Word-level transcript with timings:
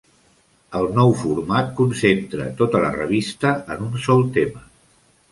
El 0.77 0.87
nou 0.99 1.11
format 1.17 1.67
concentra 1.79 2.47
tota 2.61 2.81
la 2.85 2.89
revista 2.95 3.51
en 3.75 3.85
un 3.89 4.01
sol 4.07 4.25
tema. 4.39 4.65